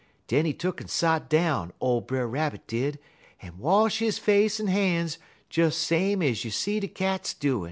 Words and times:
Den 0.25 0.45
he 0.47 0.53
tuck'n 0.55 0.89
sot 0.89 1.29
down, 1.29 1.73
ole 1.79 2.01
Brer 2.01 2.27
Rabbit 2.27 2.65
did, 2.65 2.97
en 3.43 3.59
wash 3.59 3.99
his 3.99 4.17
face 4.17 4.59
en 4.59 4.65
han's 4.65 5.19
des 5.51 5.69
same 5.69 6.23
ez 6.23 6.43
you 6.43 6.49
see 6.49 6.79
de 6.79 6.87
cats 6.87 7.35
doin'. 7.35 7.59